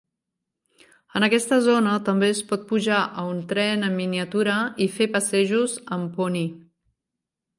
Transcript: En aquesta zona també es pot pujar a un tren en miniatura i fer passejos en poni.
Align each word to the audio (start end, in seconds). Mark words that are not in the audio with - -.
En 1.17 1.25
aquesta 1.27 1.59
zona 1.65 1.91
també 2.07 2.29
es 2.35 2.39
pot 2.53 2.63
pujar 2.71 3.03
a 3.23 3.27
un 3.33 3.43
tren 3.53 3.87
en 3.89 3.93
miniatura 3.99 4.57
i 4.85 4.89
fer 4.97 5.09
passejos 5.17 5.77
en 5.99 6.11
poni. 6.17 6.45